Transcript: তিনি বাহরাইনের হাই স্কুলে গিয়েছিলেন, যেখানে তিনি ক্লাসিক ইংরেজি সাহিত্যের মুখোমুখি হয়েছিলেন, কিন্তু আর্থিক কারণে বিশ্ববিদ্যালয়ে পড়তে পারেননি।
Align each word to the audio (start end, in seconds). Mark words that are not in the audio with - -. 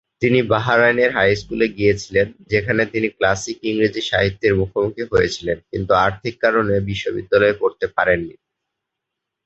তিনি 0.21 0.39
বাহরাইনের 0.51 1.11
হাই 1.15 1.29
স্কুলে 1.41 1.67
গিয়েছিলেন, 1.77 2.27
যেখানে 2.51 2.81
তিনি 2.93 3.07
ক্লাসিক 3.17 3.57
ইংরেজি 3.69 4.01
সাহিত্যের 4.11 4.53
মুখোমুখি 4.59 5.03
হয়েছিলেন, 5.11 5.57
কিন্তু 5.71 5.91
আর্থিক 6.05 6.35
কারণে 6.43 6.73
বিশ্ববিদ্যালয়ে 6.89 7.59
পড়তে 7.61 7.85
পারেননি। 7.95 8.35